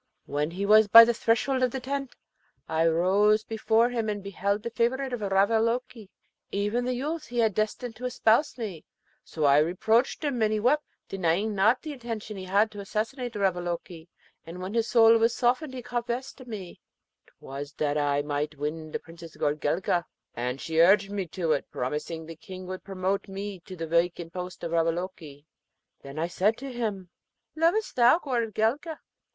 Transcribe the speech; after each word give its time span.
When 0.25 0.49
he 0.49 0.65
was 0.65 0.87
by 0.87 1.05
the 1.05 1.13
threshold 1.13 1.61
of 1.61 1.69
the 1.69 1.79
tent, 1.79 2.15
I 2.67 2.87
rose 2.87 3.43
before 3.43 3.89
him 3.91 4.09
and 4.09 4.23
beheld 4.23 4.63
the 4.63 4.71
favourite 4.71 5.13
of 5.13 5.19
Ravaloke, 5.19 6.09
even 6.51 6.85
the 6.85 6.95
youth 6.95 7.27
he 7.27 7.37
had 7.37 7.53
destined 7.53 7.95
to 7.97 8.05
espouse 8.05 8.57
me; 8.57 8.83
so 9.23 9.43
I 9.43 9.59
reproached 9.59 10.23
him, 10.23 10.41
and 10.41 10.51
he 10.51 10.59
wept, 10.59 10.85
denying 11.07 11.53
not 11.53 11.83
the 11.83 11.93
intention 11.93 12.35
he 12.35 12.45
had 12.45 12.71
to 12.71 12.79
assassinate 12.79 13.35
Ravaloke, 13.35 14.07
and 14.43 14.59
when 14.59 14.73
his 14.73 14.87
soul 14.87 15.19
was 15.19 15.35
softened 15.35 15.75
he 15.75 15.83
confessed 15.83 16.35
to 16.39 16.45
me, 16.49 16.81
''Twas 17.39 17.75
that 17.77 17.95
I 17.95 18.23
might 18.23 18.57
win 18.57 18.91
the 18.91 18.97
Princess 18.99 19.35
Goorelka, 19.37 20.03
and 20.33 20.59
she 20.59 20.79
urged 20.81 21.11
me 21.11 21.27
to 21.27 21.51
it, 21.51 21.69
promising 21.69 22.25
the 22.25 22.35
King 22.35 22.65
would 22.65 22.83
promote 22.83 23.27
me 23.27 23.59
to 23.67 23.75
the 23.75 23.85
vacant 23.85 24.33
post 24.33 24.63
of 24.63 24.71
Ravaloke.' 24.71 25.45
Then 26.01 26.17
I 26.17 26.25
said 26.25 26.57
to 26.57 26.71
him, 26.73 27.11
'Lov'st 27.55 27.93
thou 27.95 28.17
Goorelka?' 28.17 28.99